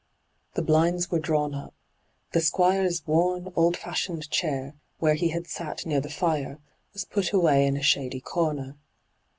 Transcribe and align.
The 0.55 0.63
blinds 0.63 1.11
were 1.11 1.19
drawn 1.19 1.53
up. 1.53 1.75
The 2.31 2.41
Squire's 2.41 3.05
worn, 3.05 3.53
old 3.55 3.77
fashioned 3.77 4.31
chair, 4.31 4.73
where 4.97 5.13
he 5.13 5.27
had 5.27 5.45
sat 5.45 5.85
near 5.85 6.01
the 6.01 6.09
fire, 6.09 6.57
was 6.93 7.05
put 7.05 7.31
away 7.33 7.67
in 7.67 7.77
a 7.77 7.83
shady 7.83 8.19
comer. 8.19 8.77